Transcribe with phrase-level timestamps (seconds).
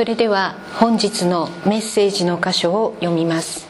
[0.00, 3.68] それでは本日のメッセージの箇所を読みます。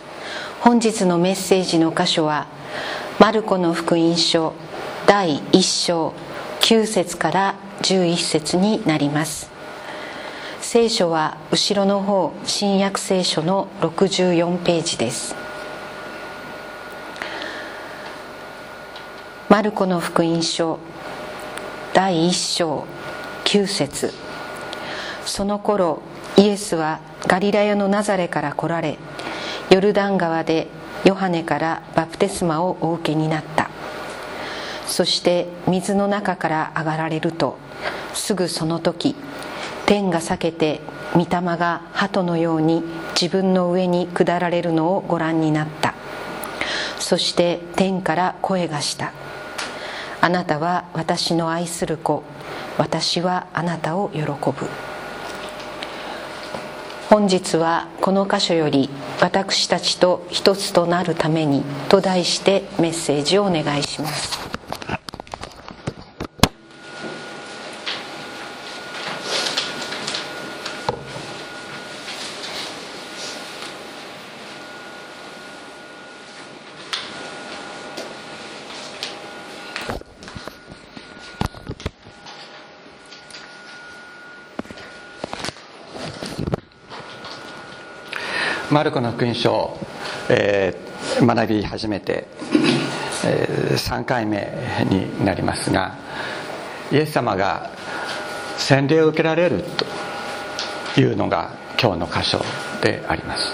[0.61, 2.47] 本日のメッセージの箇所は
[3.19, 4.53] マルコの福音書
[5.09, 6.15] 第1章
[6.61, 9.51] 9節から11節になります。
[10.61, 15.35] 聖書は後ろの方新約聖書の64ページです。
[19.49, 20.79] マルコの福音書
[21.93, 22.87] 第1章
[23.47, 24.15] 9節。
[25.27, 26.03] その頃
[26.41, 28.97] イエスはガリラヤのナザレから来られ
[29.69, 30.69] ヨルダン川で
[31.05, 33.69] ヨハネからバプテスマをお受けになった。
[34.87, 37.59] そして水の中から上がられると
[38.15, 39.15] すぐその時
[39.85, 40.81] 天が裂けて
[41.13, 41.27] 御霊
[41.59, 42.83] が鳩のように
[43.21, 45.93] 自分の上に下られるのをご覧になった。
[46.99, 49.13] そして天から声がした
[50.23, 52.23] あなたは私の愛する子。
[52.79, 54.90] 私はあなたを喜ぶ。
[57.11, 58.89] 本日はこの箇所より
[59.21, 64.50] 私たちと一つとなるためにと題してメッセージをお願いします。
[88.81, 89.79] マルコの福音書を、
[90.31, 92.25] えー、学び始めて、
[93.27, 94.49] えー、3回目
[94.89, 95.99] になりますが
[96.91, 97.69] イエス様が
[98.57, 99.63] 洗礼を受けられる
[100.95, 102.41] というのが今日の箇所
[102.81, 103.53] であります。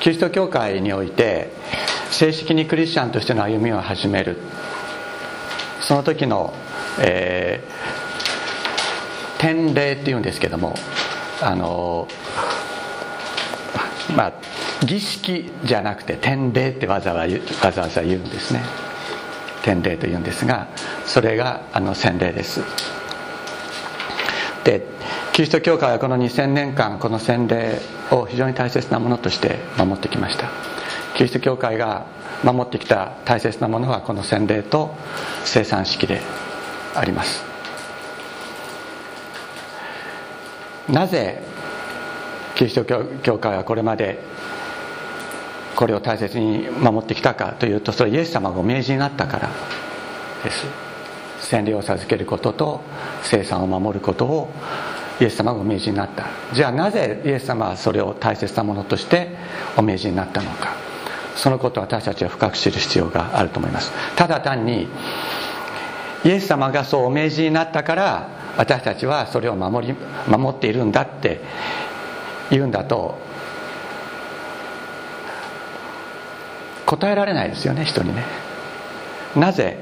[0.00, 1.52] キリスト教会において
[2.10, 4.38] 正式にクリスチャンとしての歩みを始める。
[5.82, 6.54] その時の、
[6.98, 10.74] えー、典礼っていうんですけども
[11.42, 12.08] あの
[14.16, 14.32] まあ
[14.84, 17.26] 儀式じゃなくて典礼ってわざわ
[17.62, 18.62] わざわざ言うんですね。
[19.62, 20.68] 典礼というんですが
[21.06, 22.62] それがあの洗礼です。
[24.64, 24.86] で
[25.32, 27.80] キリスト教会はこの2000年間この洗礼
[28.10, 30.50] を非常に大切なものとして守ってきました。
[31.14, 32.06] キリスト教会が
[32.44, 34.94] 守ってきた大切なものはこの洗礼と
[35.44, 36.20] 生産式で
[36.94, 37.44] あります。
[40.88, 41.42] なぜ
[42.58, 44.18] キリスト教会はこれまで
[45.76, 49.50] これを大切に守ってきたかというとそれイエス様がお命じになったから
[50.42, 50.66] です。
[51.40, 52.80] 洗礼を授けることと
[53.22, 54.50] 生産を守ることを
[55.20, 56.26] イエス様がお命じになった。
[56.52, 59.28] じゃあなぜイエス様はそれを大切なものとして
[59.76, 60.74] お命じになったのか。
[61.36, 63.92] そのことを私たちは深く知る必要があると思います。
[64.16, 64.88] ただ単に
[66.24, 69.94] イエス様がそうお命じになったから私たちはそれを守り
[70.26, 71.40] 守っているんだって
[72.50, 73.18] 言うんだと
[76.86, 78.24] 答えられないですよね人にね。
[79.36, 79.78] なぜ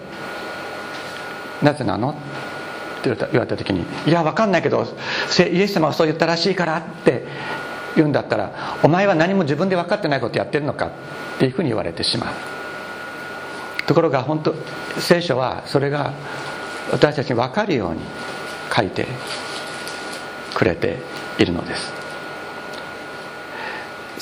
[1.63, 2.11] なぜなの？
[2.11, 2.15] っ
[3.03, 4.85] て言われた時に「いや分かんないけど
[5.39, 7.25] イエス様はそう言ったらしいから」って
[7.95, 10.87] 言うんだったら「お前は何も自分で分かってないことやってるのか」
[11.37, 12.35] っていうふうに言われてしまう。
[13.87, 14.55] ところが本当
[14.99, 16.13] 聖書はそれが
[16.91, 18.01] 私たちに分かるように
[18.75, 19.07] 書いて
[20.55, 20.97] くれて
[21.39, 21.96] いるのです。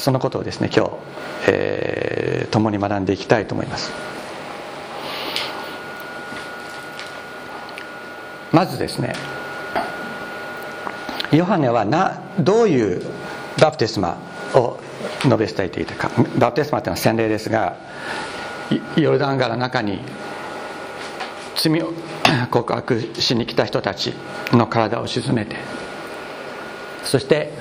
[0.04, 0.90] そのことをですね今日、
[1.48, 3.90] えー、共に学んでいきたいと思います。
[8.52, 9.14] まずですね
[11.32, 13.02] ヨハネはなどういう
[13.58, 14.18] バプテスマ
[14.52, 14.78] を
[15.22, 16.10] 述べ伝えていたか。
[16.38, 17.78] バプテスマというのは洗礼ですが
[18.98, 20.00] ヨルダン川の中に
[21.56, 21.94] 罪を
[22.52, 24.12] 告白しに来た人たち
[24.52, 25.56] の体を沈めて
[27.04, 27.52] そして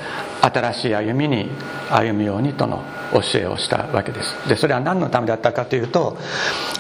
[0.44, 1.50] 新しい歩みに
[1.90, 2.84] 歩むようにとの
[3.14, 4.36] 教えをしたわけです。
[4.50, 6.18] でそれは何のためだったかというと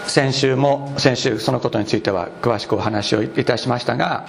[0.05, 4.27] 先週も先週そのことについては詳しくお話をいたしましたが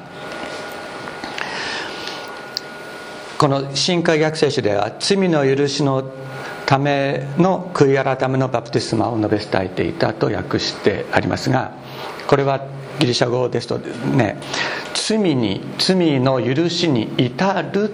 [3.39, 6.13] この新海学聖書では罪の許しの
[6.67, 11.73] ための悔い改めのバプテスマを述べ伝えていたと訳してありますが
[12.29, 12.67] これは
[13.01, 14.39] ギリシャ語ですとね
[14.95, 17.91] 罪に罪の許しに至る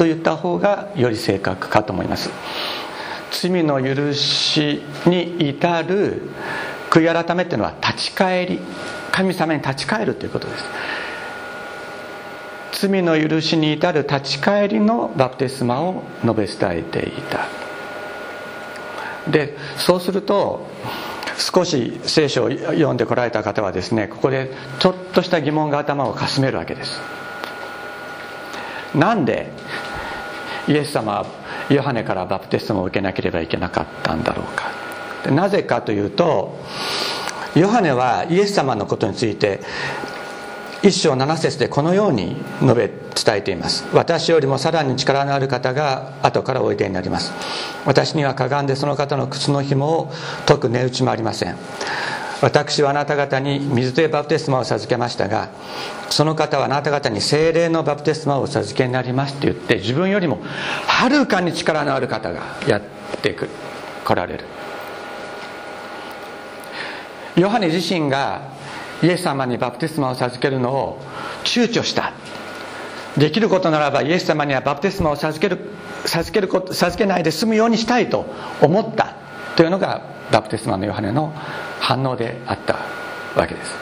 [0.00, 2.30] と言った方がより正確かと思います。
[3.32, 6.22] 罪の許しに至る
[6.88, 8.58] 悔い改めっていうのは立ち返り
[9.12, 10.56] 神様に立ち返るということで
[12.72, 12.88] す。
[12.88, 17.46] 罪の許しに至る立ち返りのバプテスマを述べ伝えていた。
[19.30, 20.66] でそうすると
[21.36, 27.02] 少し聖書を読んでこられた方はですねここでちょっとした疑問が頭をかすめるわけです。
[28.94, 29.50] なんで
[30.70, 31.26] イエス様は
[31.68, 34.70] ヨハネからバプテスマを受けなければいけなかったんだろうか。
[35.32, 36.56] なぜかというと
[37.56, 39.60] ヨハネはイエス様のことについて
[40.82, 43.84] 一章七節でこのように述べ伝えています。
[43.92, 47.32] 私よりもさらに力のある方が後からおいでになります。
[47.84, 50.12] 私にはかがんでその方の靴の紐を
[50.46, 51.56] 解く値打ちもありません。
[52.42, 55.50] 私はあなた方に水でバプテスマを授けましたが
[56.08, 60.38] その方はあなた方に精霊のバプテスマを授けになりますって言って自分よりも
[60.86, 62.82] はるかに力のある方がやっ
[63.22, 63.48] てく
[64.04, 64.44] 来られる。
[67.36, 68.42] ヨハネ自身が
[69.02, 71.00] イエス様にバプテスマを授けるのを
[71.44, 72.12] 躊躇した。
[73.16, 75.58] できることならばイエス様にはバプテスマを授ける
[76.06, 78.26] 授けること授けないで済むようにしたいと
[78.60, 79.14] 思った。
[79.56, 81.32] というのがバプテスマのヨハネの
[81.80, 82.78] 反応であった
[83.34, 83.74] わけです。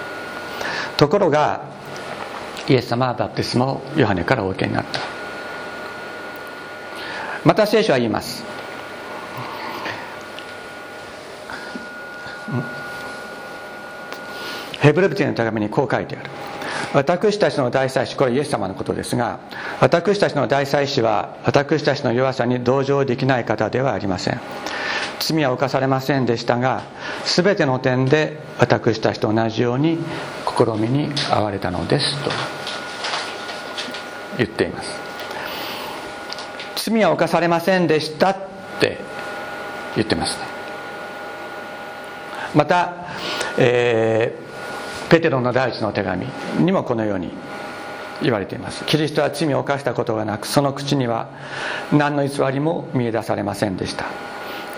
[0.97, 1.63] ところが
[2.69, 5.01] イエス様はバプテスマをヨハネからお受けになった。
[7.45, 8.45] また聖書は言います。
[14.81, 16.31] ヘブル人の手紙にこう書いてある
[16.95, 19.41] 私たちの大祭司これイエス様のことですが
[19.81, 24.41] 私たちの大祭司は私たちの弱さに同情できない方ではありません。
[25.21, 26.83] 罪は犯されませんでしたが
[27.25, 29.99] 全ての点で私たちと同じように
[30.47, 32.31] 試みに遭われたのですと。
[34.39, 34.97] 言っています。
[36.77, 38.37] 罪は犯されませんでしたっ
[38.81, 38.99] て
[39.97, 40.45] 言ってますね。
[42.55, 42.95] また、
[43.59, 44.48] えー
[45.11, 46.27] ペテロの第一の手紙
[46.59, 47.33] にもこのように
[48.23, 48.85] 言われています。
[48.85, 51.29] キリストは罪を犯したことがなくその口には
[51.93, 54.07] 何の偽りも見いだされませんでした。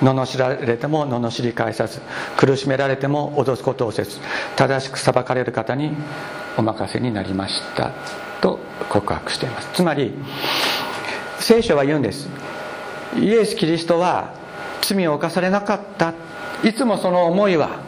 [0.00, 2.00] 罵られても罵り返さず
[2.36, 4.18] 苦しめられても脅すことをせず
[4.56, 5.94] 正しく裁かれる方に
[6.56, 7.92] お任せになりました
[8.40, 9.68] と告白しています。
[9.74, 10.14] つまり
[11.38, 12.28] 聖書は言うんです。
[13.18, 14.34] イエス・キリストは
[14.82, 16.14] 罪を犯されなかった。
[16.62, 17.80] いつもその思いは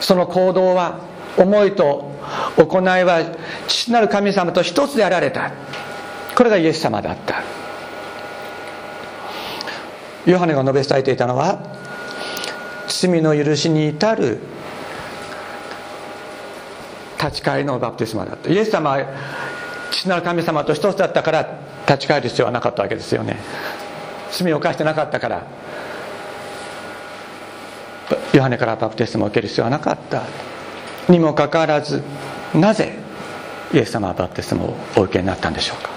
[0.00, 2.12] その行動は思いと
[2.56, 3.22] 行いは
[3.66, 5.52] 父なる神様と一つであられた。
[6.36, 7.42] これがイエス様だった。
[10.24, 11.58] ヨハネが述べ伝えていたのは
[12.86, 14.38] 罪の許しに至る
[17.18, 18.50] 立ち返りのバプテスマだった。
[18.50, 19.06] イエス様は
[19.90, 23.36] 父なる神様と一つだったから立ち返る必要はなかったわけですよね。
[24.30, 25.46] 罪を犯してなかったから
[28.32, 30.22] ヨハネからバプテスマを受ける必要はなかった。
[31.08, 32.02] にもかかわらず
[32.54, 32.98] なぜ
[33.72, 35.90] イエス様はバプテスマをお受けになったんでしょうか？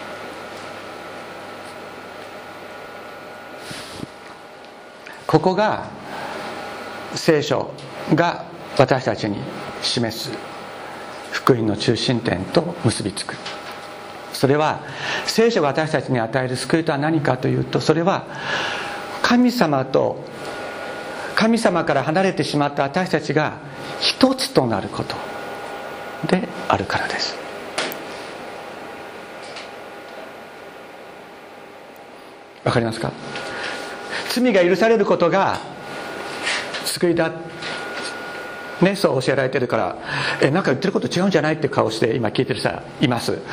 [5.28, 5.90] ここが
[7.13, 7.72] 聖書
[8.13, 8.46] が
[8.78, 9.38] 私たちに
[9.81, 10.31] 示す
[11.31, 13.36] 福音の中心点と結びつく。
[14.31, 14.81] それは
[15.25, 18.25] 聖書が私たちに与える救いとは何かというとそれは
[19.22, 20.24] 神様と
[21.36, 23.60] 神様から離れてしまった私たちが
[24.00, 25.16] 一つとなること
[26.28, 27.36] であるからです。
[32.64, 33.12] わかりますか？
[34.30, 35.60] 罪が許されることが
[36.86, 37.32] 救いだ
[38.82, 39.96] ねそう教えられてるから
[40.42, 42.70] えなんか言ってること違うんじゃないって顔して今聞いてる人
[43.02, 43.38] います。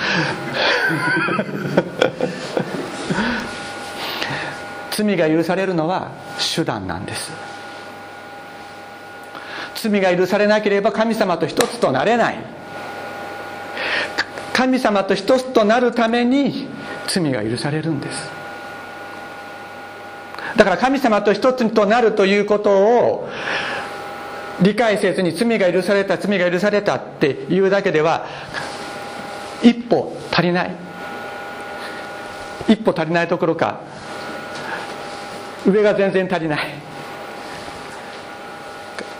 [4.91, 6.11] 罪が許されるのは
[6.55, 7.33] 手段なんです。
[9.83, 12.39] 罪が許されなければ神様と一つとなれない。
[14.53, 16.69] 神様と一つとなるために
[17.09, 18.31] 罪が許されるんです。
[20.57, 23.29] だから神様と一つとなるということを
[24.61, 28.27] 理解せずに罪が許された罪が許されたっていうだけでは
[29.63, 30.71] 一歩足りない。
[32.69, 33.81] 一歩足りないところか
[35.67, 36.92] 上が全然足りない。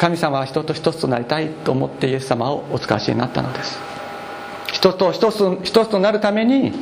[0.03, 3.79] 神様は人と一つとなりたいと思ってイエス様をお使わしになったのです。
[4.73, 6.73] 人と一つ一つとなるために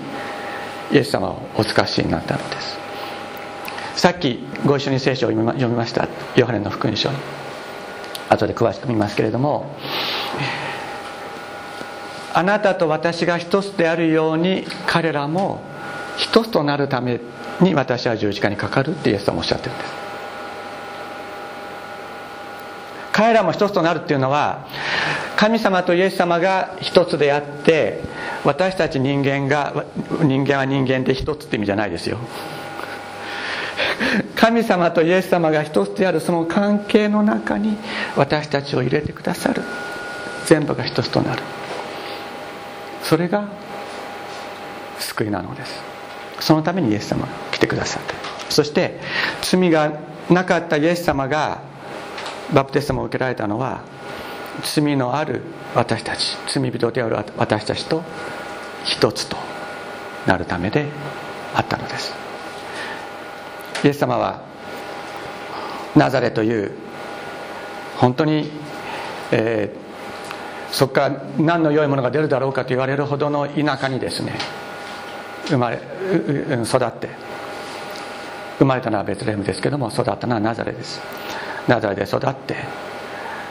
[0.90, 2.78] イエス様をお使わしになったのです。
[4.00, 7.10] さっきご一緒に聖書を読みましたヨハネの福音書。
[8.30, 9.76] 後で詳しく見ますけれども
[12.32, 15.60] あなたと私が一つであるように彼らも
[16.16, 17.20] 一つとなるため
[17.60, 20.09] に私は十字架にかかるってイエス様おっしゃってるんです。
[23.20, 24.66] 彼らも一つとなるっていうのは
[25.36, 28.00] 神様とイエス様が一つであって
[28.46, 29.84] 私たち人間が
[30.22, 32.16] 人間は人間で一つって意味じゃないですよ。
[34.36, 37.76] 神様とイエス様が一つであるその関係の中に
[38.16, 39.60] 私たちを入れてくださる。
[40.46, 41.42] 全部が一つとなる。
[43.02, 43.50] それが
[44.98, 45.82] 救いなのです。
[46.40, 48.14] そのためにイエス様が来てくださった。
[48.50, 48.98] そして
[49.42, 49.92] 罪が
[50.30, 51.68] なかったイエス様が
[52.54, 53.82] バプテスマを受けられたのは
[54.62, 55.42] 罪のある
[55.74, 58.02] 私たち罪人である私たちと
[58.84, 59.36] 一つと
[60.26, 60.86] なるためで
[61.54, 62.14] あったのです。
[63.84, 64.42] イエス様は
[65.96, 66.72] ナザレという
[67.96, 68.50] 本当に、
[69.32, 74.38] えー、そこから何の良いものが出るだろうかと言われるほどの田舎にですね
[75.46, 77.08] 生まれ育って
[78.58, 81.00] 生まれたのはベツレヘムですけども育ったのはナザレです。
[81.70, 82.56] ナザレで育って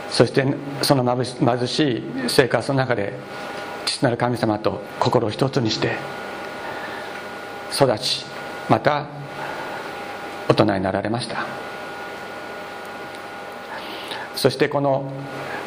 [0.10, 0.46] そして
[0.82, 3.14] その貧しい生活の中で
[3.86, 5.96] 父なる神様と心を一つにして
[7.74, 8.26] 育ち
[8.68, 9.08] また
[10.50, 11.46] 大人になられました。
[14.36, 15.12] そしてこの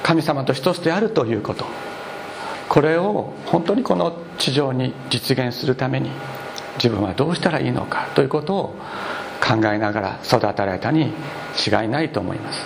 [0.02, 1.66] 神様と一つであるということ。
[2.68, 6.10] これを本当にこの地上に実現するために
[6.76, 8.76] 自分はどうしたらいいのかということを
[9.42, 11.12] 考えながら育てられたに
[11.66, 12.60] 違いないと思います。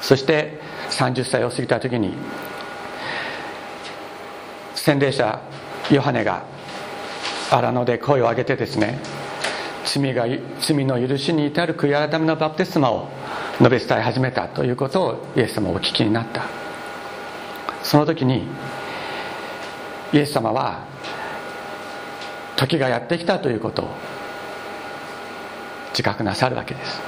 [0.00, 0.58] そして
[0.90, 2.14] 30歳を過ぎた時に
[4.74, 5.40] 洗礼者
[5.90, 6.44] ヨハネが
[7.50, 8.98] 荒野で声を上げてですね
[9.84, 10.26] 罪が
[10.60, 13.08] 罪の許しに至る悔い改めのバプテスマを
[13.58, 16.42] 述べ伝え始めたということをイエス様お聞きになった。
[17.82, 18.46] その時に
[20.12, 20.84] イエス様は
[22.56, 23.88] 時がやってきたということを
[25.94, 27.00] 自覚なさるわけです。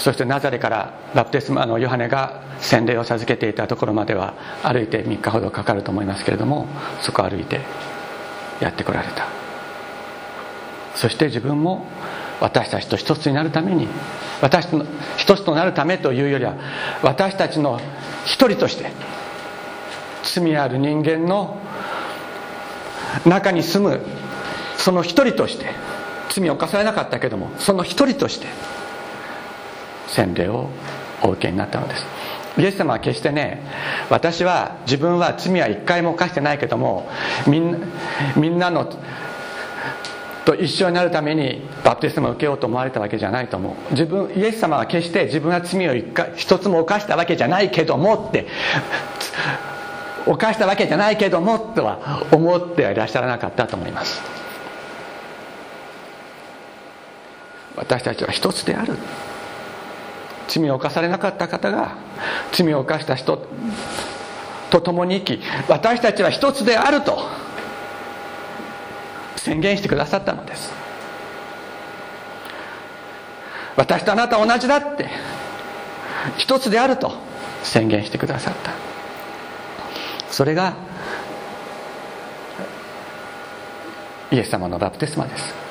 [0.00, 6.68] そしてナザレからバプテスマのヨハネが洗礼を授けていたところまでは歩いて3日ほどかかると思いますけれども
[7.00, 7.60] そこを歩いて
[8.60, 9.26] やってこられた。
[10.94, 11.86] そして自分も
[12.40, 13.88] 私たちと一つになるために
[14.40, 14.84] 私と
[15.16, 16.54] 一つとなるためというよりは
[17.02, 17.80] 私たちの
[18.24, 18.90] 一人として
[20.22, 21.60] 罪ある人間の
[23.26, 24.00] 中に住む
[24.76, 25.66] その一人として
[26.38, 28.46] 罪を犯されなかったけどもその一人として
[30.06, 30.68] 洗礼を
[31.22, 32.04] お受けになったのです。
[32.58, 33.62] イエス様は決してね
[34.10, 37.08] 私は自分は罪は一回も犯してないけども
[37.46, 37.78] みんな
[38.36, 38.92] みんなの
[40.44, 43.92] と一緒になるためにバプテスマを受けようと思われたわけじゃないと思う。
[43.92, 48.46] 自分イエス様は決して自分は罪を一回一つも犯したわけじゃないけどもって
[50.26, 54.20] 犯したわけじゃないけどもとは思ってはいらっしゃらなかったと思います。
[57.78, 58.98] 私たちは一つである。
[60.48, 61.94] 罪を犯されなかった方が
[62.52, 63.46] 罪を犯した人
[64.70, 67.18] と共に生き私たちは一つであると
[69.36, 70.72] 宣言してくださったのです。
[73.76, 75.08] 私とあなたは同じだって
[76.38, 77.12] 一つであると
[77.62, 78.72] 宣言してくださった。
[80.30, 80.74] それが
[84.30, 85.67] イエス様のバプテスマです。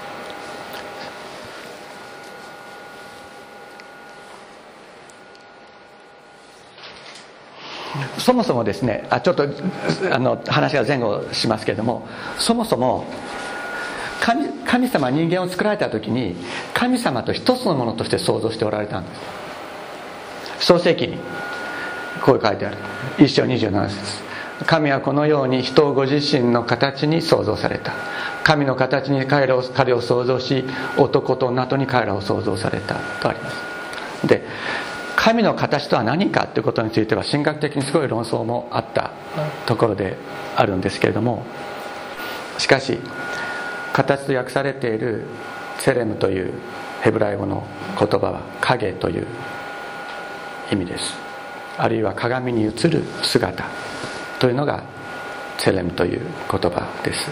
[8.17, 9.47] そもそもですねあちょっと
[10.11, 13.05] あの話が前後しますけれどもそもそも
[14.19, 16.35] 神神様人間を作られた時に
[16.73, 19.15] 神様と一つのものとして創造しておられたんで
[20.59, 20.65] す。
[20.67, 21.17] 創世記に
[22.21, 22.77] こう書いてある。
[23.17, 24.27] 一章27節。
[24.65, 27.93] 神はこのように人をご自身の形に創造された。
[28.43, 30.65] 神の形に彼らを彼を創造し
[30.97, 32.95] 男と女とに彼らを創造された。
[33.21, 34.27] とあります。
[34.27, 34.43] で
[35.27, 39.11] 神の形とは何かということについては神学的にすごい論争もあった
[39.65, 40.15] ところで
[40.55, 41.45] あるんですけれども
[42.57, 42.97] しかし
[43.91, 45.25] 形と訳されている
[45.79, 46.53] セレムという
[47.01, 47.67] ヘブライ語の
[47.99, 49.27] 言葉は影という
[50.71, 51.13] 意味です。
[51.77, 53.65] あるいは鏡に映る姿
[54.39, 54.85] というのが
[55.57, 57.29] セレムという言葉です。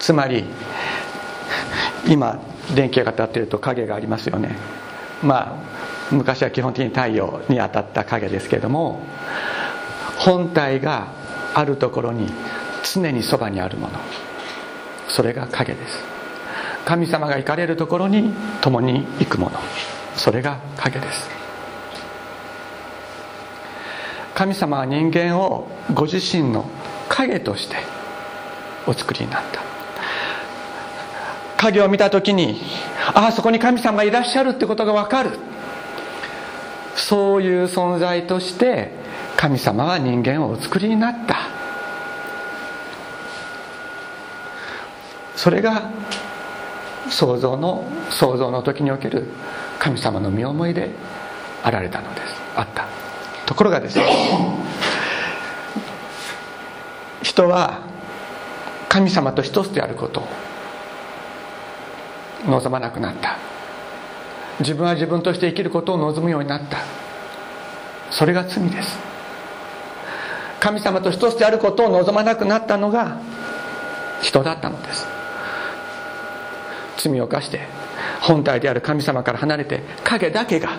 [0.00, 0.44] つまり
[2.06, 2.38] 今
[2.74, 4.54] 電気が当たっていると影がありますよね。
[5.22, 5.73] まあ
[6.10, 9.04] 昔は基本的に太陽に当たった影ですけれども
[10.18, 11.08] 本体が
[11.54, 12.28] あるところに
[12.82, 13.98] 常にそばにあるもの。
[15.08, 15.98] それが影です。
[16.84, 19.58] 神様が行かれるところに共に行くもの。
[20.16, 21.28] それが影です。
[24.34, 26.68] 神様は人間をご自身の
[27.08, 27.76] 影として
[28.86, 29.62] お作りになった。
[31.56, 32.60] 影を見た時に
[33.14, 35.38] ああそこに神様がいらっしゃるってことが分かる。
[36.96, 38.92] そういう存在として
[39.36, 41.36] 神様は人間をお作りになった。
[45.36, 45.90] それが
[47.10, 49.24] 創造の創造の時における
[49.78, 50.90] 神様の身思いで
[51.62, 52.34] あられたのです。
[52.56, 52.86] あった
[53.46, 54.04] ところがですね
[57.22, 57.80] 人は
[58.88, 60.28] 神様と一つであることを
[62.46, 63.36] 望まなくなった
[64.60, 66.78] 自分は自分として生きることを望むようになった。
[68.10, 68.98] それが罪です。
[70.60, 73.18] 神様と一つであることを望まなくなったのが
[74.22, 75.06] 人だったのです。
[76.96, 77.60] 罪を犯して
[78.20, 80.78] 本体である神様から離れて影だけが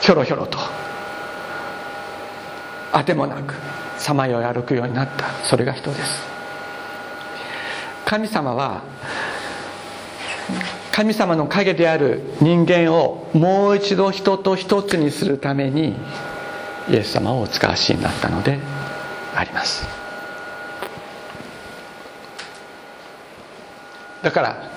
[0.00, 0.58] ひょろひょろと
[2.92, 3.54] あてもなく
[3.96, 5.30] さまよい歩くようになった。
[5.44, 6.22] それが人です。
[8.04, 8.82] 神様は
[10.92, 15.96] 神様の影である人間をもう一度人と一つにするために
[16.90, 18.58] イエス様をお使わしになったので
[19.34, 19.86] あります。
[24.22, 24.70] だから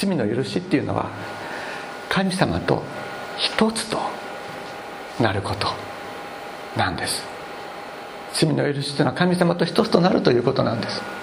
[0.00, 1.10] 罪の許しっていうのは
[2.08, 2.82] 神様と
[3.36, 3.98] 一つと
[5.20, 5.68] なること
[6.76, 7.22] なんです。
[8.32, 11.17] 罪の許しというのは神様と一つとなるということなんです。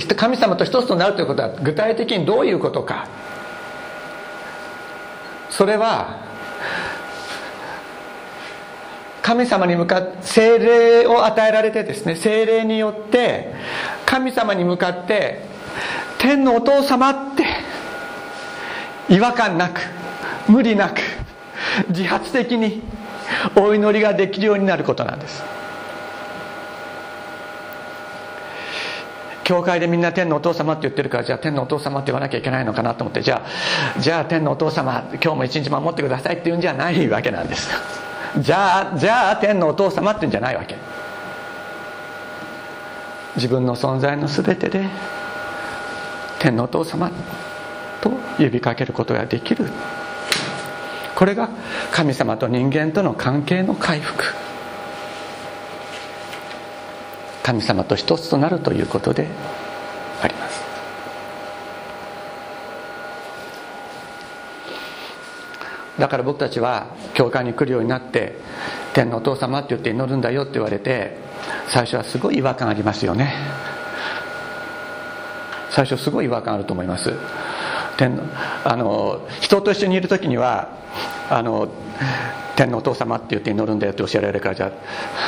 [0.00, 3.06] で神様と一つとなるということは具体的にどういうことか。
[5.50, 6.16] それは
[9.20, 13.52] 神様に向かって精霊を与えられてですね精霊によって
[14.06, 15.42] 神様に向かって
[16.18, 17.44] 天のお父様って
[19.08, 19.80] 違和感なく
[20.48, 21.00] 無理なく
[21.88, 22.82] 自発的に
[23.54, 25.42] お祈りができるようになることなんです。
[29.52, 33.44] 教会でみんな天のお父様って言ってるからじゃあ天のお父様って言わなきゃいけないのかなと思ってじゃ
[33.94, 37.68] あじゃあ天のお父様今日も一日守ってくださいって言うんじゃないわけなんです。
[38.38, 40.78] じゃあじゃあ天のお父様って言うんじゃないわけ。
[43.36, 44.88] 自分の存在の全てで
[46.38, 47.10] 天のお父様
[48.00, 49.66] と呼びかけることができる。
[51.14, 51.50] これが
[51.90, 54.24] 神様と人間との関係の回復。
[57.42, 59.26] 神様と一つとなるということで
[60.22, 60.62] あります。
[65.98, 68.36] だから僕たちは教会に来るようになって
[68.94, 71.16] 天のお父様って言って祈るんだよって言われて
[71.68, 73.34] 最初はすごい違和感ありますよね。
[75.70, 77.12] 最初すごい違和感あると思います。
[77.96, 78.22] 天の
[78.64, 80.68] あの人と一緒にいる時には
[81.30, 81.68] あの
[82.56, 84.72] 天皇お父様って言って祈るんだよって教えられるからじゃ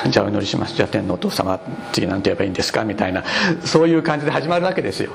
[0.04, 0.74] あじゃあお祈りします。
[0.74, 1.58] じゃあ天皇お父様
[1.92, 2.84] 次何て言えばいいんですか？
[2.84, 3.24] みたいな
[3.64, 5.10] そういう感じで始まるわけですよ。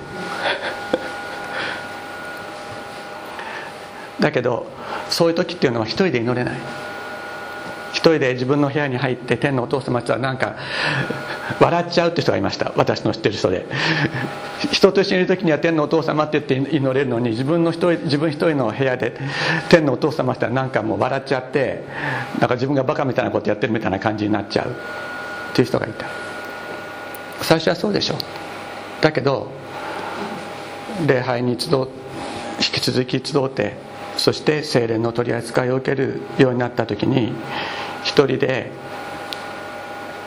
[4.20, 4.66] だけど
[5.10, 6.56] そういう時っていうのは一人で祈れない。
[7.92, 10.56] 一人で自分の部屋に入って天のお父様ってなんか
[11.60, 12.72] 笑っちゃうって人がいました。
[12.76, 13.66] 私の知ってる人で。
[14.72, 19.18] 人と一緒にいる時には天のお父様って言って祈れるのに自分の一人自分一人の部屋で
[19.70, 21.84] 天のお父様ってなんかもう笑っちゃって
[22.40, 24.72] なんか自分がバカみたいなことやってるみたいな感じになっちゃう。
[25.52, 26.06] っていう人がいた。
[27.42, 28.16] 最初はそうでしょ
[29.02, 29.50] だけど
[31.08, 31.88] 礼拝に集引
[32.60, 33.78] き続き集って
[34.18, 37.34] そして精霊の取り扱いを受けるようになった時に
[38.20, 38.70] 一人で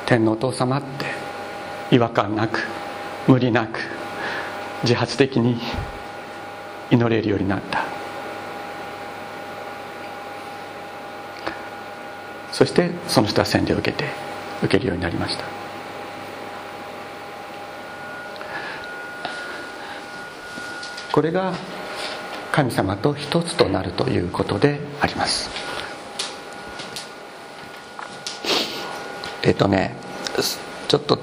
[0.07, 2.61] 天のお父様って違和感なく
[3.29, 3.81] 無理なく
[4.83, 5.61] 自発的に
[6.91, 7.85] 祈れるようになった。
[12.51, 14.07] そしてその人は洗礼を受けて
[14.63, 15.45] 受けるようになりました。
[21.13, 21.53] これが
[22.53, 25.72] 神様と一つとなるということであります
[29.43, 29.97] えっとね
[30.89, 31.19] ちょっと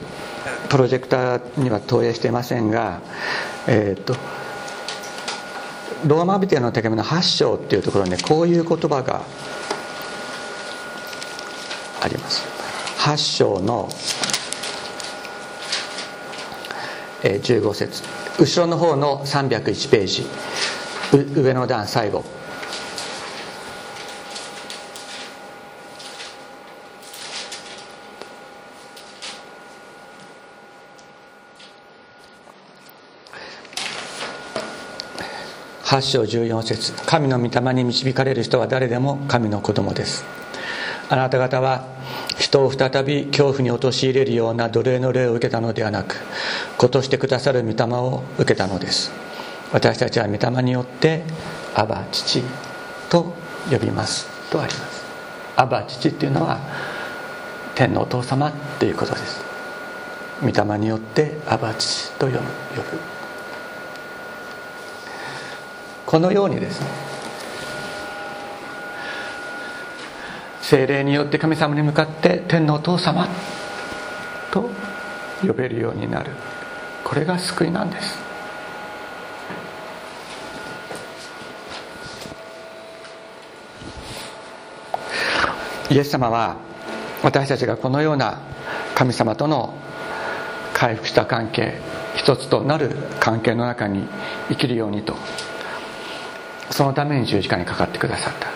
[0.70, 3.02] プロジェクターには投影していませんが
[3.68, 4.16] えっと
[6.08, 9.22] ローマビテの手紙の8章っていうところに、ね、こういう言葉が
[12.02, 12.44] あります。
[13.00, 13.90] 8章の
[17.22, 18.04] 15節。
[18.40, 20.26] 後ろの方の301ページ。
[21.34, 22.24] 上の段最後。
[35.90, 36.94] 8章14節。
[37.08, 40.24] 神の御霊に導かれる人は誰でも神の子供です。
[41.10, 41.84] あなた方は
[42.38, 46.18] 人を再び恐怖に陥れるような奴隷の霊を受けたのではなく
[46.78, 49.12] 子としてくださる御霊を受けたのです。
[49.74, 51.24] 私たちは御霊によって
[51.74, 52.44] 「アバ父」
[53.10, 53.34] と
[53.72, 54.28] 呼びます。
[54.52, 55.04] とあります。
[55.56, 56.60] アバ父っていうのは
[57.74, 59.42] 天のお父様っていうことです。
[60.44, 63.19] 御霊によってアバ父と呼ぶ。
[66.10, 66.88] このようにですね
[70.60, 73.28] 精霊によって神様に向かって天のお父様
[74.50, 74.72] と
[75.46, 76.32] 呼べるようになる。
[77.04, 78.18] これが救いなんです。
[85.92, 86.58] イエス様は
[87.22, 88.40] 私たちがこのような
[88.96, 89.76] 神様との
[90.74, 91.80] 回復した関係
[92.16, 94.08] 一つとなる関係の中に
[94.50, 95.16] 生きるようにと。
[96.80, 98.48] そのために十字架にかかってくださった。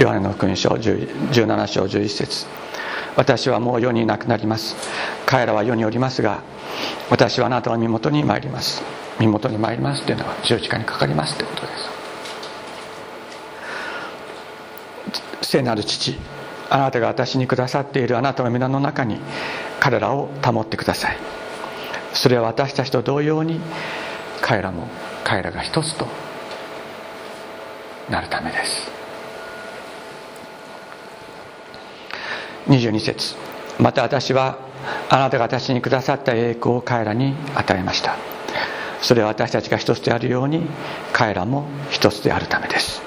[0.00, 2.46] ヨハネの福音書17章11節。
[3.16, 4.76] 私はもう世にいなくなります。
[5.26, 6.44] 彼らは世におりますが
[7.10, 8.84] 私はあなたの身元に参ります。
[9.18, 11.72] 身元に参りますというのは十字架にかかりますということで
[15.42, 15.50] す。
[15.50, 16.16] 聖なる父
[16.70, 19.18] あなたが私にくださっているあなたの皆の中に
[19.80, 21.18] 彼らを保ってください。
[22.12, 23.60] それは私たちと同様に
[24.40, 24.86] 彼らも
[25.32, 26.06] 彼らが一つと
[28.10, 28.90] なるためです。
[32.68, 33.34] 22節。
[33.80, 34.58] また私は
[35.08, 38.18] あなたが私にくださった栄光を彼らに与えました。
[39.00, 40.66] それは私たちが一つであるように
[41.14, 43.00] 彼らも一つであるためです。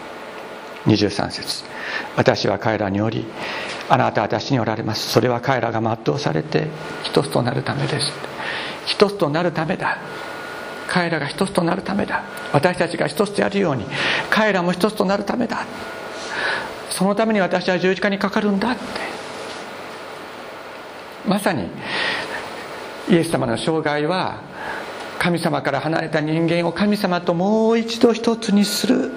[0.87, 1.63] 23節。
[2.15, 3.23] 私は彼らにおり
[3.87, 5.09] あなたは私におられます。
[5.09, 6.69] それは彼らが全うされて
[7.03, 8.11] 一つとなるためです。
[8.87, 9.99] 一つとなるためだ。
[10.87, 12.23] 彼らが一つとなるためだ。
[12.53, 13.85] 私たちが一つであるように
[14.29, 15.65] 彼らも一つとなるためだ。
[16.89, 18.81] そのために私は十字架にかかるんだって。
[21.27, 21.67] まさに
[23.09, 24.41] イエス様の生涯は
[25.19, 29.11] 神様から離れた人間を神様ともう一度一つにする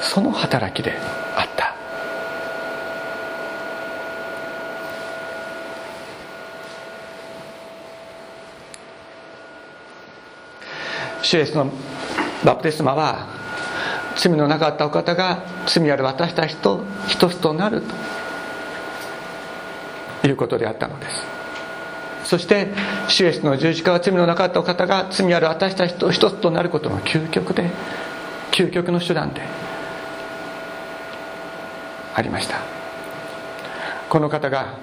[0.00, 0.92] その働きで
[1.36, 1.71] あった。
[11.22, 11.70] 主イエスの
[12.44, 13.26] バプテスマは
[14.16, 18.22] 罪のなかったお方が罪ある私たちと一つとなると。
[20.26, 21.26] いうことであったのです。
[22.24, 22.68] そして
[23.08, 27.70] 主イエスの十字架は罪のなかったお方が罪ある私たちと一つとなることの究極で
[28.52, 29.42] 究極の手段で
[32.14, 32.58] ありました。
[34.08, 34.74] この方が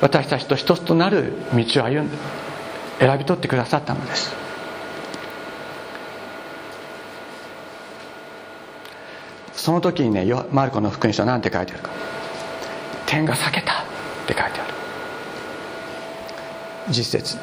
[0.00, 2.16] 私たちと一つとなる道を歩んで
[2.98, 4.47] 選び取ってくださったのです。
[9.68, 11.90] その時にねマルコの福音書何て書いてあるか。
[13.04, 13.82] 天が裂けた。
[13.82, 13.84] っ
[14.26, 14.74] て書いてある。
[16.88, 17.36] 実説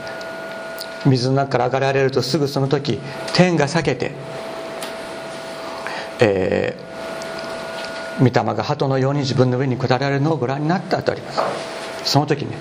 [1.05, 2.99] 水の中から上がられるとすぐその時
[3.35, 4.09] 天が裂けて、
[6.19, 11.41] えー、御霊が鳩のように自分の上に下られるのをご覧になったとあります。
[12.05, 12.57] その時にね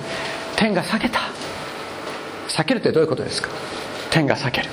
[0.57, 1.21] 天が裂けた。
[2.49, 3.49] 裂けるってどういうことですか？
[4.11, 4.69] 天が裂ける。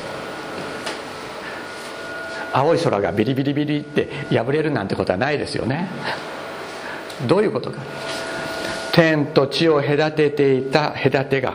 [2.53, 5.89] 青い空がビリビリビリって破れるなんてことはないですよね。
[7.27, 7.81] どういうことか。
[8.93, 11.53] 天と地を隔てていた隔てが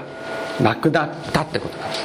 [0.61, 2.01] なくなったってことなんです。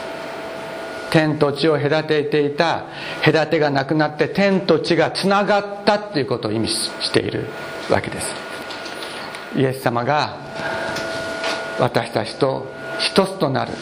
[1.12, 2.86] 天と地を隔てていた
[3.24, 7.48] 隔てがなくなって天と地がつながったっていうことを意味している
[7.90, 8.28] わけです。
[9.56, 10.38] イエス様が
[11.80, 12.68] 私たちと
[13.00, 13.74] 一つとなる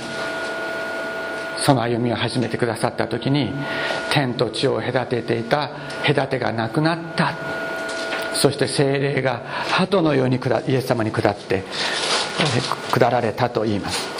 [1.58, 3.54] その歩みを始めてくださった時に
[4.12, 5.70] 天と地を隔てていた
[6.06, 7.34] 隔てがなくなった。
[8.34, 11.64] そして精霊が鳩のようにイエス様に下って
[12.92, 14.20] 下られたと言います。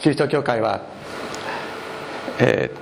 [0.00, 0.80] キリスト教会は、
[2.40, 2.72] え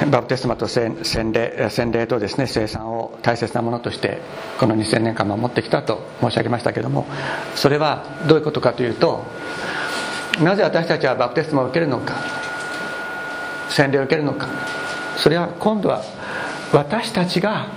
[0.00, 0.96] ー、バプテスマと洗
[1.32, 4.20] 礼洗礼とですね生産を大切なものとして
[4.58, 7.06] この2000年間守ってきたと申し上げましたけども
[7.54, 9.24] それはどういうことかというと
[10.40, 12.14] なぜ私たちはバプテスマを受けるのか
[13.68, 14.48] 洗礼を受けるのか
[15.16, 16.02] それは今度は
[16.72, 17.68] 私たちが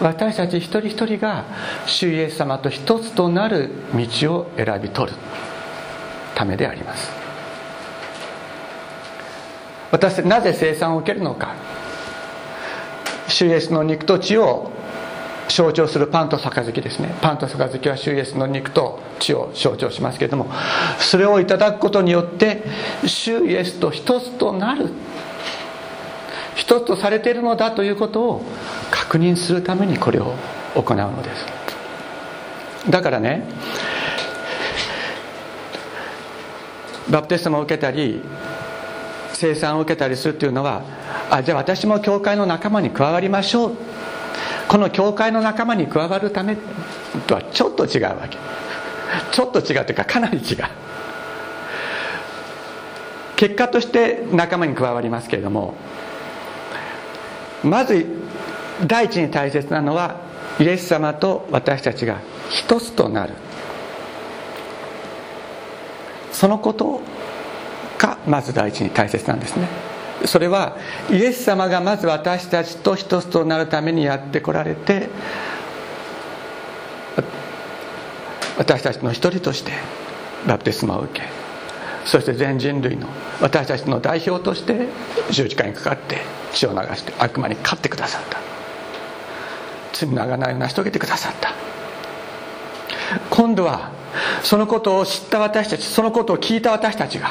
[0.00, 1.44] 私たち一人一人が
[1.86, 5.16] 主イエス様と一つとなる道を選び取る
[6.34, 7.20] ためであります。
[9.90, 11.54] 私なぜ生産を受けるのか
[13.30, 14.70] 主イエスの肉と血を
[15.48, 17.14] 象徴するパンと杯ですね。
[17.20, 20.50] パンと杯は主イエスの肉と血を象徴しますけれども
[20.98, 22.62] それをいただくことによって
[23.04, 24.90] 主イエスと一つとなる
[26.54, 28.42] 一つとされているのだということを
[28.90, 30.34] 確認するためにこれを
[30.74, 31.46] 行うのです。
[32.90, 33.44] だからね
[37.10, 38.22] バプテスマを受けたり
[39.32, 40.82] 生産を受けたりするっていうのは
[41.30, 43.76] あじゃあ私も教会の仲間に加わりましょう。
[44.68, 46.56] この教会の仲間に加わるため
[47.26, 48.36] とはちょっと違うわけ。
[49.32, 50.64] ちょっと違うというかかなり違う。
[53.36, 55.74] 結果として仲間に加わりますけれども
[57.64, 58.06] まず
[58.86, 60.16] 第一に大切なのは
[60.58, 62.18] イエス様と私たちが
[62.50, 63.34] 一つとなる。
[66.32, 67.00] そのこと
[67.98, 69.89] がまず第一に大切なんですね。
[70.26, 70.76] それは
[71.10, 75.08] イエス様がまず私たちと一つとなるためにやってこられて
[78.58, 79.72] 私たちの一人として
[80.46, 81.26] バプテスマを受け
[82.04, 83.08] そして全人類の
[83.40, 84.88] 私たちの代表として
[85.30, 86.18] 十字架にかかって
[86.52, 88.38] 血を流して悪魔に勝ってくださった。
[89.92, 91.54] 罪の贖いを成し遂げてくださった。
[93.28, 93.90] 今度は
[94.42, 97.30] そのことを知った私たちそのことを聞いた私たちが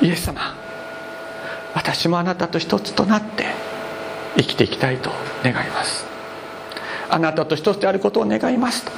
[0.00, 0.63] イエス様
[1.84, 3.44] 私もあなたと一つとなって
[4.36, 5.10] 生きていきたいと
[5.42, 6.06] 願います。
[7.10, 8.92] あなたと一つであることを願いますと。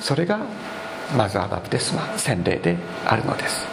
[0.00, 0.40] それが
[1.14, 3.66] マザーバプテスマ洗礼であるのです。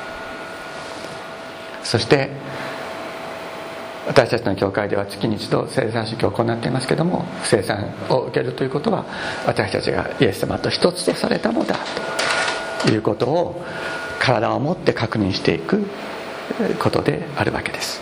[1.84, 2.32] そして
[4.08, 9.06] 私たちの教会では月に一度生産式を行っていますけども生産を受けるということは
[9.48, 12.55] 私たちがイエス様と一つとされたのだと。
[12.90, 13.64] いうことを
[14.20, 15.86] 体を持って確認していく
[16.80, 18.02] ことであるわけです。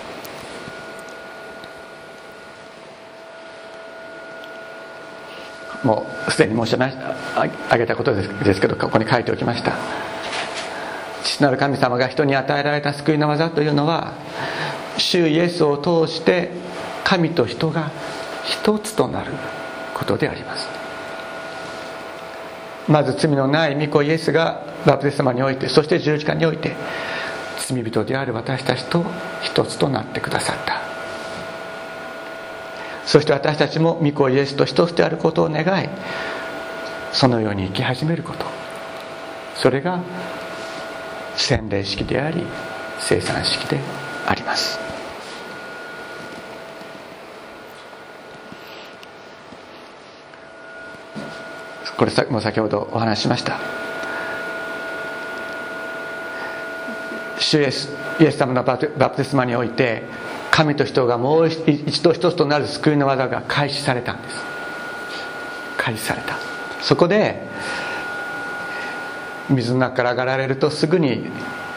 [5.84, 9.74] もうすでに申し上げたことですけどここに書いておきました。
[11.24, 14.14] 父なる神様が人に与えられた救いの技というのは
[14.98, 16.52] 主イエスを通して
[17.04, 17.92] 神と人が
[18.46, 19.32] 一つとなる
[19.94, 20.83] ことであります。
[22.88, 26.76] まず罪のない御子イエスがバプテスマにおいてそして十字架において
[27.58, 29.06] 罪人である私たちと
[29.42, 30.82] 一つとなってくださった。
[33.06, 35.90] そして私たちも御子イエスと一つであることを願い
[37.12, 38.46] そのように生き始めること。
[39.56, 40.02] それが
[41.36, 42.46] 洗礼式であり
[43.00, 43.80] 生産式で
[44.28, 44.93] あります。
[51.98, 53.60] これも先ほどお話ししました。
[57.40, 60.04] 主イエスイエス様のバプテスマにおいて
[60.52, 64.36] 神と人がもう一度一つとなる救いの技が開始されたんです。
[65.78, 66.38] 開始された。
[66.82, 67.48] そこで
[69.50, 71.26] 水の中から上がられるとすぐに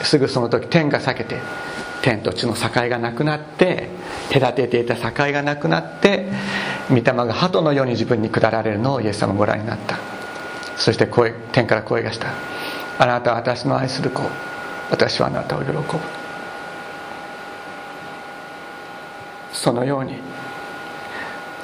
[0.03, 1.41] すぐその時天が裂けて
[2.07, 3.89] 天と地の境がなくなって
[4.33, 6.31] 隔てていた境がなくなって
[6.89, 9.99] 御霊が鳩のように自分に下られるのをイエス様ご覧になった。
[10.77, 12.29] そして声天から声がした。
[13.01, 14.23] あなたは私の愛する子。
[14.89, 15.83] 私はあなたを喜ぶ。
[19.53, 20.15] そのように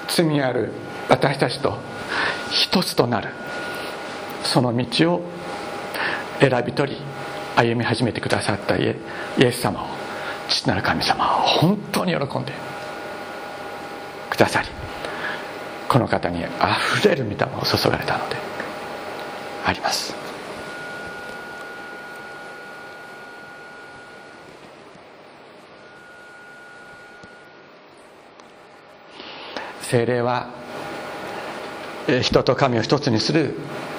[0.08, 0.72] 罪ある
[1.08, 1.78] 私たちと
[2.50, 3.28] 一つとなる
[4.42, 5.22] その道を
[6.40, 6.98] 選び取り
[7.54, 8.96] 歩み始めてくださったイ
[9.38, 9.91] エス様を
[10.48, 12.52] 父なる神様は本当に喜んで
[14.30, 14.68] くださり
[15.88, 18.36] この方にあふれる御霊を注がれたので
[19.64, 20.14] あります。
[29.82, 30.48] 精霊は
[32.22, 33.54] 人と神を一つにする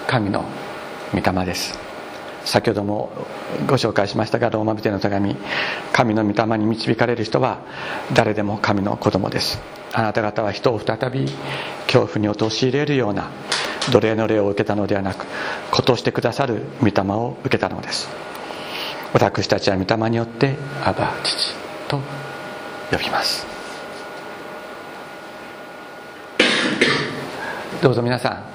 [0.08, 0.44] 神の
[1.14, 1.83] 御霊です。
[2.46, 3.12] 先ほども
[3.68, 5.36] ご紹介しましたがローマ人の手紙
[5.92, 7.62] 神の御霊に導かれる人は
[8.14, 9.62] 誰でも神の子供です。
[9.94, 11.30] あなた方は人を再び
[11.86, 13.30] 恐怖に陥れるような
[13.92, 15.26] 奴隷の霊を受けたのではなく
[15.72, 18.10] 子としてくださる御霊を受けたのです。
[19.14, 21.54] 私たちは御霊によって「アバ父」
[21.88, 22.00] と
[22.92, 23.46] 呼びます。
[27.82, 28.53] どうぞ皆さん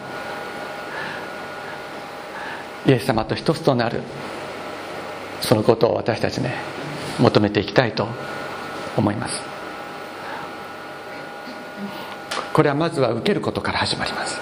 [2.87, 4.03] イエス様と一つとなる
[5.41, 6.57] そのことを私たちね
[7.19, 8.09] 求めていきたいと
[8.97, 9.41] 思います。
[12.53, 14.41] これはまずは受けることから始まります。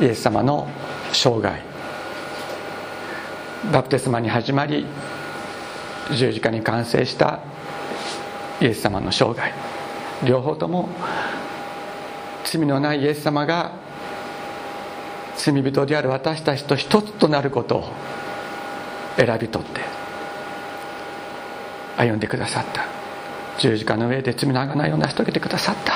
[0.00, 0.68] イエス様の
[1.12, 1.62] 生涯。
[3.72, 4.86] バプテスマに始まり
[6.16, 7.40] 十字架に完成した
[8.60, 9.52] イエス様の生涯。
[10.24, 10.88] 両方とも
[12.44, 13.72] 罪のないイエス様が
[15.42, 17.88] 罪人である私たちと一つとなることを
[19.16, 19.80] 選び取って
[21.96, 22.84] 歩んでくださった。
[23.58, 25.94] 十字架の上で罪の贖いを成し遂げてくださった。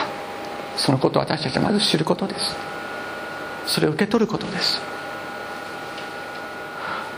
[0.77, 2.57] そのことを私たちはまず知ることです。
[3.67, 4.81] それを受け取ることです。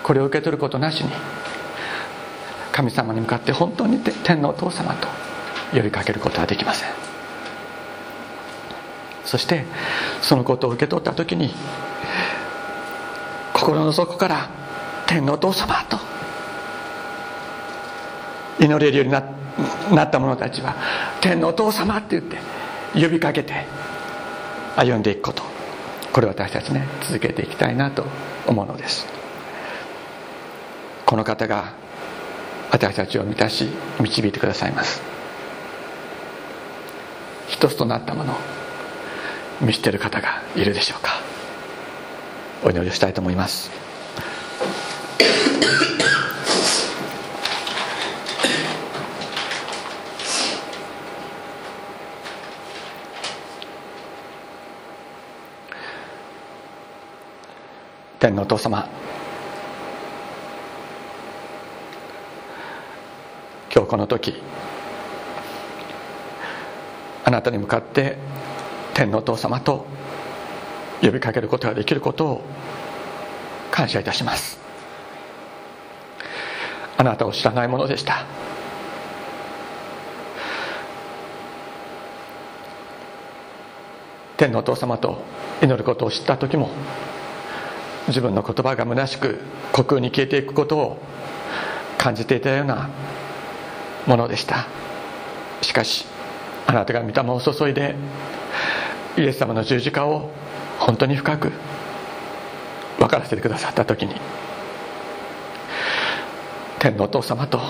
[0.02, 1.10] これを受け取ることなしに
[2.72, 5.08] 神様に向かって本当に天のお父様と
[5.72, 6.88] 呼びかけることはできません。
[9.24, 9.64] そして
[10.22, 11.52] そのことを受け取った時に
[13.66, 14.48] 心の底から
[15.08, 15.98] 天のお父様と
[18.60, 20.76] 祈れるようになった者たちは
[21.20, 22.36] 天のお父様って言って
[22.94, 23.64] 呼びかけて
[24.76, 25.42] 歩んでいくこと。
[26.12, 28.04] これ私たちね続けていきたいなと
[28.46, 29.04] 思うのです。
[31.04, 31.72] この方が
[32.70, 35.02] 私たちを満たし導いてくださいます。
[37.48, 38.36] 一つとなったものを
[39.60, 41.35] 見捨てる方がいるでしょうか。
[42.66, 43.70] お祈りをしたいと思います。
[58.18, 58.88] 天のお父様
[63.72, 64.42] 今日この時
[67.24, 68.16] あなたに向かって
[68.92, 69.86] 天のお父様と
[71.02, 72.42] 呼びかけることができることを
[73.70, 74.58] 感謝いたします。
[76.98, 78.24] あなたを知らないものでした。
[84.36, 85.22] 天のお父様と
[85.62, 86.70] 祈ることを知った時も
[88.08, 89.40] 自分の言葉が虚しく
[89.72, 90.98] 虚空に消えていくことを
[91.96, 92.90] 感じていたような
[94.06, 94.66] ものでした。
[95.62, 96.06] しかし
[96.66, 97.94] あなたが御霊を注いで
[99.16, 100.30] イエス様の十字架を
[100.78, 101.52] 本当に深く
[102.98, 104.14] 分からせてくださった時に
[106.78, 107.60] 天のお父様と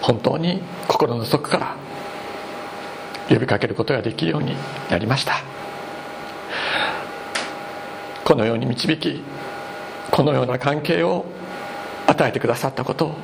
[0.00, 1.76] 本当に心の底から
[3.28, 4.54] 呼びかけることができるように
[4.90, 5.42] なりました。
[8.24, 9.22] このように導き
[10.10, 11.26] このような関係を
[12.06, 13.14] 与えてくださったことを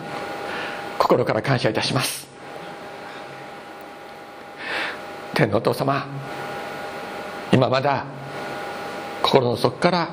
[0.98, 2.28] 心から感謝いたします。
[5.35, 6.07] 天のお父様
[7.53, 8.07] 今まだ
[9.23, 10.11] 心の底から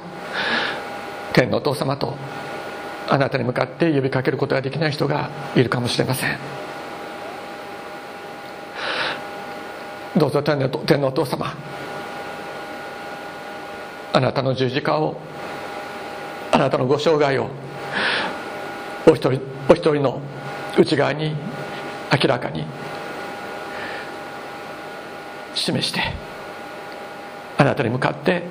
[1.34, 2.16] 天のお父様と
[3.08, 6.38] あなたに向かって呼びかけることができない人がいるかもしれません。
[10.18, 11.56] どうぞ天の天のお父様
[14.12, 15.18] あなたの十字架を
[16.52, 17.50] あなたのご生涯を
[19.08, 20.20] お一人お一人の
[20.78, 21.36] 内側に
[22.12, 22.66] 明らかに
[25.56, 26.29] 示して
[27.60, 28.44] あなたに向かって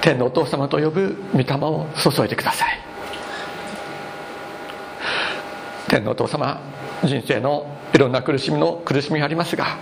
[0.00, 2.80] 天のお父様と呼ぶ御霊を注いでください。
[5.86, 6.60] 天のお父様
[7.04, 9.78] 人生のいろんな苦しみの苦しみがありますが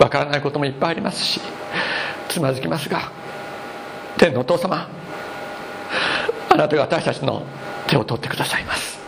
[0.00, 1.40] わからないこともいっぱいありますし
[2.28, 3.12] つまずきますが
[4.18, 4.88] 天のお父様
[6.48, 7.44] あなたが私たちの
[7.86, 8.98] 手を取ってくださいます。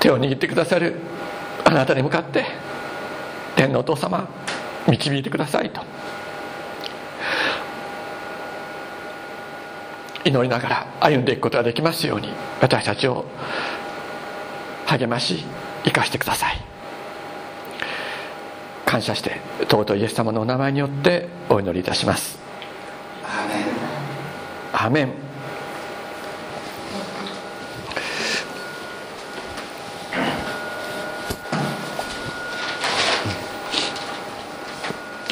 [0.00, 0.96] 手を握ってくださる
[1.64, 2.44] あなたに向かって
[3.54, 4.28] 天のお父様
[4.88, 5.82] 導いてくださいと。
[10.24, 13.26] 祈りながら歩んでいくことができますように私たちを
[14.86, 15.44] 励まし
[15.84, 16.60] 生かしてください。
[18.84, 22.38] 感謝して尊いイエス様のお名前によってお祈りいたします。
[24.72, 25.12] アメン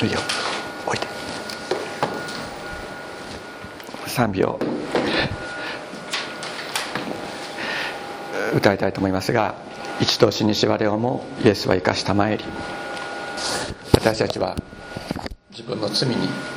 [0.02, 0.18] いいよ
[0.86, 1.06] 置いて
[4.14, 4.60] 賛美を
[8.54, 9.56] 歌いたいと思いますが
[10.00, 12.44] 一度死にしわれをもイエスは生かしたまえり。
[13.92, 14.54] 私たちは
[15.50, 16.28] 自分の罪に